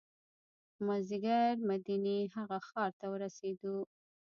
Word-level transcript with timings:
مازدیګر 0.85 1.53
مدینې 1.69 2.17
هغه 2.35 2.57
ښار 2.67 2.91
ته 2.99 3.05
ورسېدو. 3.13 3.77